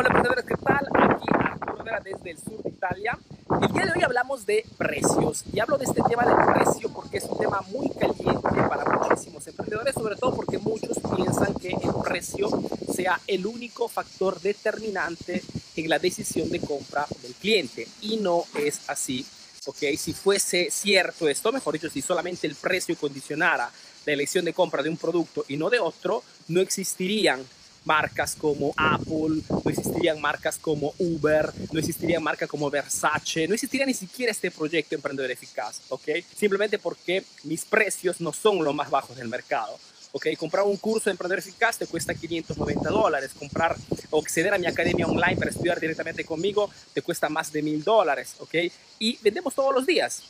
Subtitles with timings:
[0.00, 0.88] Hola emprendedores, ¿qué tal?
[0.94, 3.18] Aquí Arturo Vera desde el sur de Italia.
[3.60, 7.18] El día de hoy hablamos de precios y hablo de este tema del precio porque
[7.18, 8.32] es un tema muy caliente
[8.66, 12.48] para muchísimos emprendedores, sobre todo porque muchos piensan que el precio
[12.94, 15.42] sea el único factor determinante
[15.76, 19.26] en la decisión de compra del cliente y no es así.
[19.66, 19.98] ¿ok?
[19.98, 23.70] Si fuese cierto esto, mejor dicho, si solamente el precio condicionara
[24.06, 27.44] la elección de compra de un producto y no de otro, no existirían
[27.90, 33.84] marcas como Apple, no existirían marcas como Uber, no existirían marcas como Versace, no existiría
[33.84, 36.08] ni siquiera este proyecto Emprendedor Eficaz, ¿ok?
[36.36, 39.76] Simplemente porque mis precios no son los más bajos del mercado.
[40.12, 40.26] ¿ok?
[40.38, 43.32] Comprar un curso de emprendedor eficaz te cuesta 590 dólares.
[43.36, 43.76] Comprar
[44.10, 47.82] o acceder a mi academia online para estudiar directamente conmigo te cuesta más de mil
[47.82, 48.54] dólares, ¿ok?
[48.98, 50.22] Y vendemos todos los días.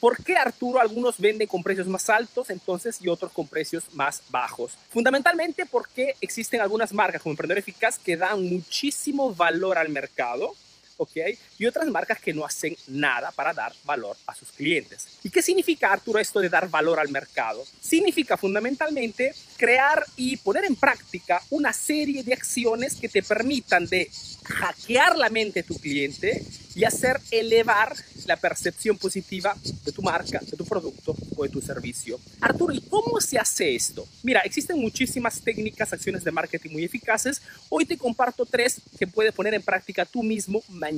[0.00, 4.22] ¿Por qué Arturo algunos venden con precios más altos entonces y otros con precios más
[4.30, 4.72] bajos?
[4.90, 10.54] Fundamentalmente porque existen algunas marcas como Emprendedor Eficaz que dan muchísimo valor al mercado,
[11.00, 11.16] ¿ok?
[11.58, 15.06] Y otras marcas que no hacen nada para dar valor a sus clientes.
[15.24, 17.64] ¿Y qué significa, Arturo, esto de dar valor al mercado?
[17.80, 24.10] Significa fundamentalmente crear y poner en práctica una serie de acciones que te permitan de
[24.44, 26.44] hackear la mente de tu cliente
[26.74, 31.60] y hacer elevar la percepción positiva de tu marca, de tu producto o de tu
[31.60, 32.20] servicio.
[32.40, 34.06] Arturo, ¿y cómo se hace esto?
[34.22, 37.40] Mira, existen muchísimas técnicas, acciones de marketing muy eficaces.
[37.70, 40.89] Hoy te comparto tres que puedes poner en práctica tú mismo mañana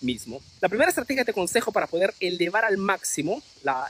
[0.00, 0.40] mismo.
[0.60, 3.42] La primera estrategia que te consejo para poder elevar al máximo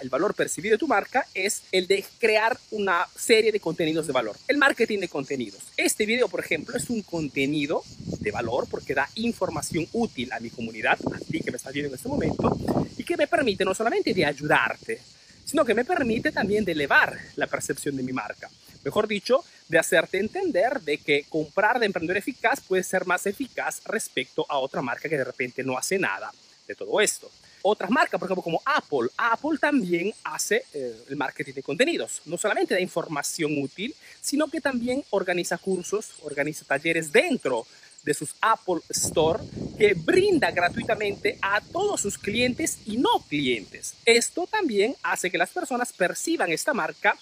[0.02, 4.12] el valor percibido de tu marca es el de crear una serie de contenidos de
[4.12, 4.36] valor.
[4.48, 5.60] El marketing de contenidos.
[5.76, 7.82] Este video, por ejemplo, es un contenido
[8.20, 11.88] de valor porque da información útil a mi comunidad, a ti que me estás viendo
[11.88, 12.56] en este momento,
[12.96, 15.00] y que me permite no solamente de ayudarte,
[15.44, 18.50] sino que me permite también de elevar la percepción de mi marca.
[18.84, 23.82] Mejor dicho, de hacerte entender de que comprar de emprendedor eficaz puede ser más eficaz
[23.84, 26.32] respecto a otra marca que de repente no hace nada
[26.66, 27.30] de todo esto.
[27.62, 29.10] Otras marcas, por ejemplo, como Apple.
[29.16, 32.22] Apple también hace eh, el marketing de contenidos.
[32.24, 37.66] No solamente da información útil, sino que también organiza cursos, organiza talleres dentro
[38.04, 39.42] de sus Apple Store
[39.76, 43.94] que brinda gratuitamente a todos sus clientes y no clientes.
[44.04, 47.18] Esto también hace que las personas perciban esta marca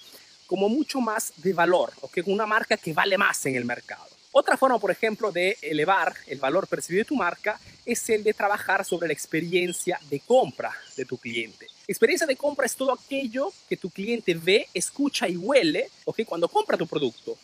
[0.46, 4.06] como mucho más de valor o que una marca que vale más en el mercado.
[4.32, 8.34] Otra forma, por ejemplo, de elevar el valor percibido de tu marca es el de
[8.34, 11.66] trabajar sobre la experiencia de compra de tu cliente.
[11.88, 16.26] Experiencia de compra es todo aquello que tu cliente ve, escucha y huele ¿okay?
[16.26, 17.38] cuando compra tu producto.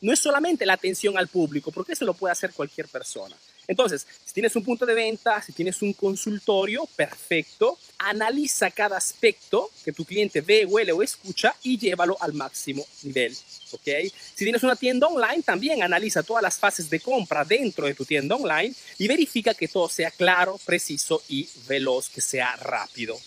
[0.00, 3.34] No es solamente la atención al público, porque eso lo puede hacer cualquier persona.
[3.66, 9.70] Entonces, si tienes un punto de venta, si tienes un consultorio, perfecto, analiza cada aspecto
[9.84, 13.36] que tu cliente ve, huele o escucha y llévalo al máximo nivel.
[13.72, 13.88] ¿ok?
[14.34, 18.04] Si tienes una tienda online, también analiza todas las fases de compra dentro de tu
[18.04, 23.18] tienda online y verifica que todo sea claro, preciso y veloz, que sea rápido.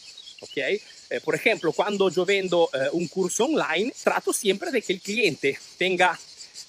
[0.42, 0.58] ¿ok?
[1.10, 5.02] Eh, por ejemplo, cuando yo vendo eh, un curso online, trato siempre de que el
[5.02, 6.20] cliente tenga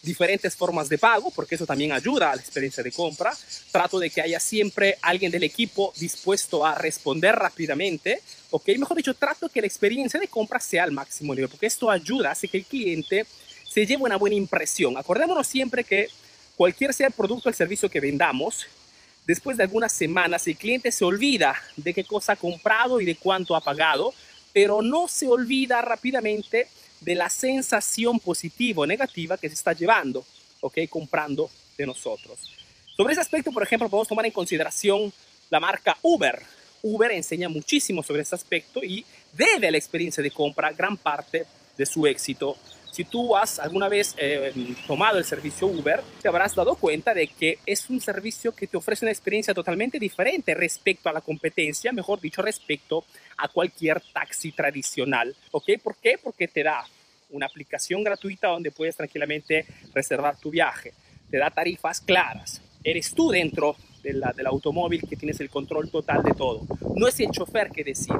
[0.03, 3.37] diferentes formas de pago, porque eso también ayuda a la experiencia de compra.
[3.73, 9.15] Trato de que haya siempre alguien del equipo dispuesto a responder rápidamente, ok, mejor dicho,
[9.15, 12.59] trato que la experiencia de compra sea al máximo nivel, porque esto ayuda, hace que
[12.59, 13.27] el cliente
[13.69, 14.97] se lleve una buena impresión.
[14.97, 16.09] Acordémonos siempre que
[16.57, 18.67] cualquier sea el producto o el servicio que vendamos,
[19.27, 23.17] después de algunas semanas el cliente se olvida de qué cosa ha comprado y de
[23.17, 24.15] cuánto ha pagado,
[24.53, 26.69] pero no se olvida rápidamente
[27.01, 30.25] de la sensación positiva o negativa que se está llevando,
[30.61, 30.79] ¿ok?
[30.89, 32.39] Comprando de nosotros.
[32.97, 35.13] Sobre ese aspecto, por ejemplo, podemos tomar en consideración
[35.51, 36.43] la marca Uber.
[36.83, 41.47] Uber enseña muchísimo sobre ese aspecto y debe a la experiencia de compra gran parte
[41.77, 42.57] de su éxito
[42.99, 44.53] si tú has alguna vez eh,
[44.85, 48.77] tomado el servicio Uber, te habrás dado cuenta de que es un servicio que te
[48.77, 53.05] ofrece una experiencia totalmente diferente respecto a la competencia, mejor dicho, respecto
[53.37, 55.37] a cualquier taxi tradicional.
[55.53, 55.79] ¿Ok?
[55.81, 56.17] ¿Por qué?
[56.21, 56.85] Porque te da
[57.31, 60.93] una aplicación gratuita donde puedes tranquilamente reservar tu viaje.
[61.31, 62.61] Te da tarifas claras.
[62.83, 66.63] Eres tú dentro del automóvil que tienes el control total de todo.
[66.95, 68.19] No es el chofer que decide.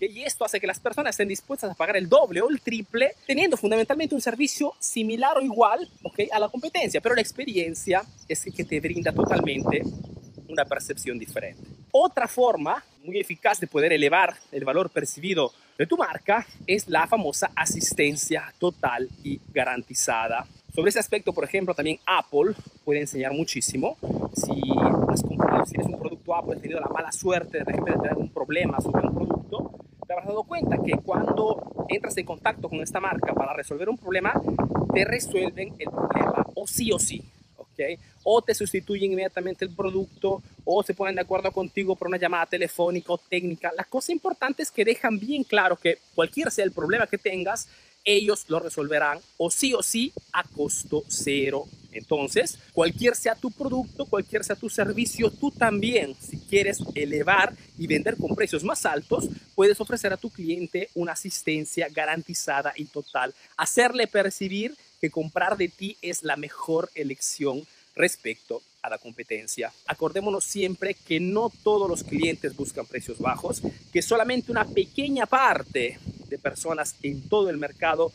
[0.00, 3.14] Y esto hace que las personas estén dispuestas a pagar el doble o el triple,
[3.26, 6.28] teniendo fundamentalmente un servicio similar o igual ¿okay?
[6.32, 9.82] a la competencia, pero la experiencia es que te brinda totalmente
[10.48, 11.62] una percepción diferente.
[11.90, 17.06] Otra forma muy eficaz de poder elevar el valor percibido de tu marca es la
[17.06, 20.46] famosa asistencia total y garantizada.
[20.74, 22.52] Sobre ese aspecto, por ejemplo, también Apple
[22.84, 23.96] puede enseñar muchísimo.
[24.34, 24.60] Si
[25.08, 28.16] has comprado, si eres un producto Apple, has tenido la mala suerte de de tener
[28.16, 29.70] un problema sobre un producto,
[30.04, 33.96] te habrás dado cuenta que cuando entras en contacto con esta marca para resolver un
[33.96, 34.32] problema,
[34.92, 37.22] te resuelven el problema o sí o sí.
[37.56, 38.00] ¿ok?
[38.24, 42.46] o te sustituyen inmediatamente el producto o se ponen de acuerdo contigo por una llamada
[42.46, 43.70] telefónica o técnica.
[43.76, 47.68] La cosa importante es que dejan bien claro que cualquier sea el problema que tengas,
[48.04, 51.66] ellos lo resolverán o sí o sí a costo cero.
[51.92, 57.86] Entonces, cualquier sea tu producto, cualquier sea tu servicio, tú también, si quieres elevar y
[57.86, 63.32] vender con precios más altos, puedes ofrecer a tu cliente una asistencia garantizada y total.
[63.56, 67.64] Hacerle percibir que comprar de ti es la mejor elección
[67.94, 69.72] respecto a la competencia.
[69.86, 73.62] Acordémonos siempre que no todos los clientes buscan precios bajos,
[73.92, 75.98] que solamente una pequeña parte
[76.38, 78.12] personas en todo el mercado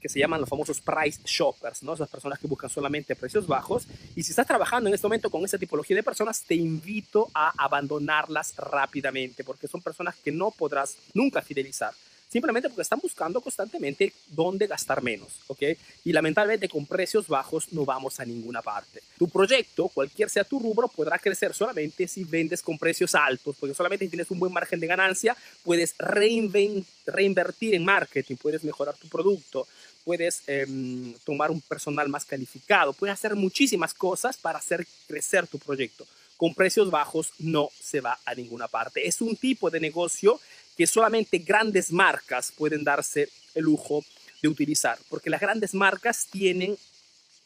[0.00, 1.94] que se llaman los famosos price shoppers, ¿no?
[1.94, 3.86] Esas personas que buscan solamente precios bajos.
[4.14, 7.52] Y si estás trabajando en este momento con esa tipología de personas, te invito a
[7.62, 11.92] abandonarlas rápidamente, porque son personas que no podrás nunca fidelizar
[12.28, 15.62] simplemente porque están buscando constantemente dónde gastar menos, ¿ok?
[16.04, 19.02] Y lamentablemente con precios bajos no vamos a ninguna parte.
[19.18, 23.74] Tu proyecto, cualquier sea tu rubro, podrá crecer solamente si vendes con precios altos, porque
[23.74, 29.08] solamente si tienes un buen margen de ganancia, puedes reinvertir en marketing, puedes mejorar tu
[29.08, 29.66] producto,
[30.04, 35.58] puedes em, tomar un personal más calificado, puedes hacer muchísimas cosas para hacer crecer tu
[35.58, 36.06] proyecto.
[36.36, 39.06] Con precios bajos no se va a ninguna parte.
[39.06, 40.40] Es un tipo de negocio
[40.78, 44.04] que solamente grandes marcas pueden darse el lujo
[44.40, 46.78] de utilizar, porque las grandes marcas tienen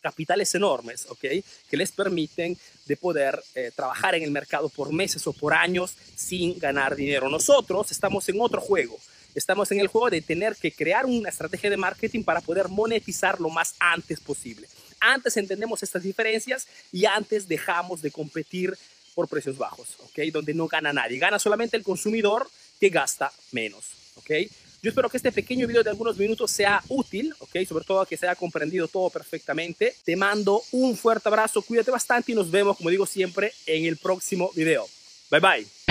[0.03, 1.25] capitales enormes, ¿ok?
[1.71, 5.95] Que les permiten de poder eh, trabajar en el mercado por meses o por años
[6.15, 7.31] sin ganar dinero.
[7.31, 8.99] Nosotros estamos en otro juego.
[9.35, 13.41] Estamos en el juego de tener que crear una estrategia de marketing para poder monetizar
[13.41, 14.69] lo más antes posible.
[15.01, 18.77] Antes entendemos estas diferencias y antes dejamos de competir
[19.15, 20.19] por precios bajos, ¿ok?
[20.31, 21.19] Donde no gana nadie.
[21.19, 22.47] Gana solamente el consumidor
[22.83, 23.85] que gasta menos,
[24.17, 24.31] ¿ok?
[24.83, 27.65] Yo espero que este pequeño video de algunos minutos sea útil, ¿ok?
[27.69, 29.95] Sobre todo que se haya comprendido todo perfectamente.
[30.05, 33.99] Te mando un fuerte abrazo, cuídate bastante y nos vemos, como digo siempre, en el
[33.99, 34.89] próximo video.
[35.31, 35.82] Bye bye.